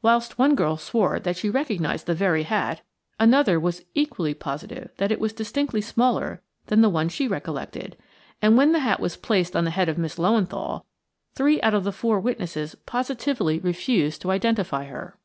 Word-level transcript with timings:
Whilst 0.00 0.38
one 0.38 0.54
girl 0.54 0.78
swore 0.78 1.20
that 1.20 1.36
she 1.36 1.50
recognised 1.50 2.06
the 2.06 2.14
very 2.14 2.44
hat, 2.44 2.80
another 3.20 3.60
was 3.60 3.84
equally 3.92 4.32
positive 4.32 4.90
that 4.96 5.12
it 5.12 5.20
was 5.20 5.34
distinctly 5.34 5.82
smaller 5.82 6.40
than 6.68 6.80
the 6.80 6.88
one 6.88 7.10
she 7.10 7.28
recollected, 7.28 7.98
and 8.40 8.56
when 8.56 8.72
the 8.72 8.78
hat 8.78 8.98
was 8.98 9.18
placed 9.18 9.54
on 9.54 9.64
the 9.66 9.70
head 9.70 9.90
of 9.90 9.98
Miss 9.98 10.16
Löwenthal, 10.16 10.84
three 11.34 11.60
out 11.60 11.74
of 11.74 11.84
the 11.84 11.92
four 11.92 12.18
witnesses 12.18 12.76
positively 12.86 13.58
refused 13.58 14.22
to 14.22 14.30
identify 14.30 14.86
her. 14.86 15.18